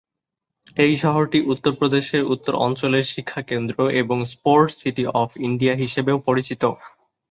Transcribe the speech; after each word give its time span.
এই 0.77 0.93
শহরটি 0.97 1.39
উত্তর 1.53 1.71
প্রদেশের 1.79 2.23
উত্তর 2.33 2.53
অঞ্চলের 2.65 3.05
শিক্ষা 3.13 3.41
কেন্দ্র, 3.49 3.77
এবং 4.01 4.17
"স্পোর্টস 4.33 4.75
সিটি 4.81 5.03
অফ 5.21 5.29
ইন্ডিয়া" 5.47 5.73
হিসাবেও 5.75 6.17
পরিচিত। 6.27 6.63